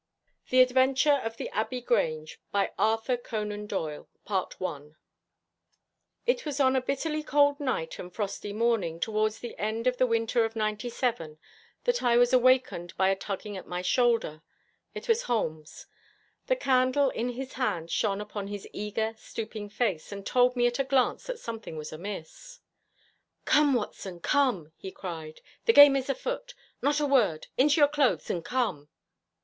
[0.49, 4.95] THE ADVENTURE OF THE ABBEY GRANGE By Arthur Conan Doyle (The Strand Magazine,
[6.25, 9.55] 23 January 1897) It was on a bitterly cold night and frosty morning, towards the
[9.59, 11.37] end of the winter of '97,
[11.83, 14.41] that I was awakened by a tugging at my shoulder.
[14.95, 15.85] It was Holmes.
[16.47, 20.79] The candle in his hand shone upon his eager, stooping face, and told me at
[20.79, 22.61] a glance that something was amiss.
[23.45, 25.41] 'Come, Watson, come!' he cried.
[25.65, 26.55] The game is afoot.
[26.81, 27.45] Not a word!
[27.55, 28.89] Into your clothes and come!'